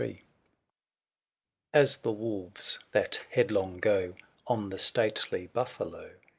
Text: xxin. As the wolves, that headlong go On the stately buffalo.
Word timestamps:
xxin. 0.01 0.19
As 1.75 1.97
the 1.97 2.11
wolves, 2.11 2.79
that 2.91 3.23
headlong 3.29 3.77
go 3.77 4.15
On 4.47 4.69
the 4.69 4.79
stately 4.79 5.45
buffalo. 5.45 6.15